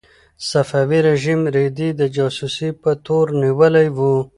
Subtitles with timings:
[0.49, 3.99] صفوي رژیم رېدی د جاسوسۍ په تور نیولی و.